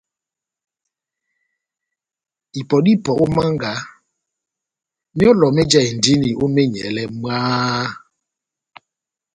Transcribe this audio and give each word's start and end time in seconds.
Ipɔ 2.59 2.77
dá 2.85 2.91
ipɔ 2.95 3.11
ó 3.23 3.25
mánga, 3.35 3.71
myɔlɔ 5.15 5.47
méjahindini 5.55 6.29
ó 6.43 6.45
menyɛlɛ 6.53 7.03
mwaaaha! 7.19 7.87